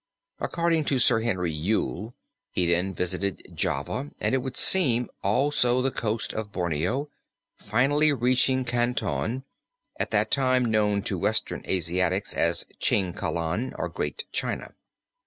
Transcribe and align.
According 0.39 0.85
to 0.85 0.97
Sir 0.97 1.19
Henry 1.19 1.51
Yule 1.51 2.15
he 2.49 2.65
then 2.65 2.91
visited 2.91 3.45
Java 3.53 4.09
and 4.19 4.33
it 4.33 4.39
would 4.39 4.57
seem 4.57 5.11
also 5.21 5.83
the 5.83 5.91
coast 5.91 6.33
of 6.33 6.51
Borneo, 6.51 7.11
finally 7.55 8.11
reaching 8.11 8.65
Kanton, 8.65 9.43
at 9.99 10.09
that 10.09 10.31
time 10.31 10.65
known 10.65 11.03
to 11.03 11.19
Western 11.19 11.63
Asiatics 11.67 12.33
as 12.33 12.65
Chin 12.79 13.13
Kalan 13.13 13.75
or 13.77 13.89
Great 13.89 14.25
China. 14.31 14.73